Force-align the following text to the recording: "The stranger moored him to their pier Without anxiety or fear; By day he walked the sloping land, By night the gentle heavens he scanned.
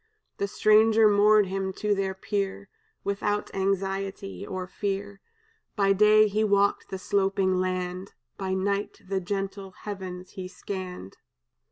"The 0.37 0.47
stranger 0.47 1.07
moored 1.07 1.45
him 1.45 1.71
to 1.73 1.93
their 1.93 2.15
pier 2.15 2.69
Without 3.03 3.53
anxiety 3.53 4.43
or 4.47 4.65
fear; 4.65 5.21
By 5.75 5.93
day 5.93 6.27
he 6.27 6.43
walked 6.43 6.89
the 6.89 6.97
sloping 6.97 7.59
land, 7.59 8.13
By 8.35 8.55
night 8.55 9.01
the 9.07 9.21
gentle 9.21 9.75
heavens 9.83 10.31
he 10.31 10.47
scanned. 10.47 11.17